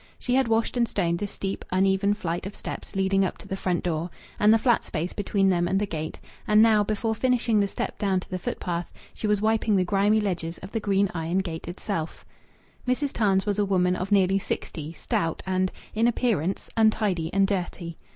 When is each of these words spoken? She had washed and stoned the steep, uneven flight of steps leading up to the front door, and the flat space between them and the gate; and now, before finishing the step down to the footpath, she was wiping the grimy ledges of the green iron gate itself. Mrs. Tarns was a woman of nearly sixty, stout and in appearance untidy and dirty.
She 0.17 0.33
had 0.33 0.47
washed 0.47 0.77
and 0.77 0.87
stoned 0.87 1.19
the 1.19 1.27
steep, 1.27 1.63
uneven 1.69 2.15
flight 2.15 2.47
of 2.47 2.55
steps 2.55 2.95
leading 2.95 3.23
up 3.23 3.37
to 3.37 3.47
the 3.47 3.55
front 3.55 3.83
door, 3.83 4.09
and 4.39 4.51
the 4.51 4.57
flat 4.57 4.83
space 4.83 5.13
between 5.13 5.47
them 5.51 5.67
and 5.67 5.77
the 5.79 5.85
gate; 5.85 6.19
and 6.47 6.59
now, 6.59 6.83
before 6.83 7.13
finishing 7.13 7.59
the 7.59 7.67
step 7.67 7.99
down 7.99 8.19
to 8.21 8.29
the 8.31 8.39
footpath, 8.39 8.91
she 9.13 9.27
was 9.27 9.43
wiping 9.43 9.75
the 9.75 9.85
grimy 9.85 10.19
ledges 10.19 10.57
of 10.57 10.71
the 10.71 10.79
green 10.79 11.11
iron 11.13 11.37
gate 11.37 11.67
itself. 11.67 12.25
Mrs. 12.87 13.13
Tarns 13.13 13.45
was 13.45 13.59
a 13.59 13.63
woman 13.63 13.95
of 13.95 14.11
nearly 14.11 14.39
sixty, 14.39 14.91
stout 14.91 15.43
and 15.45 15.71
in 15.93 16.07
appearance 16.07 16.67
untidy 16.75 17.31
and 17.31 17.45
dirty. 17.45 17.95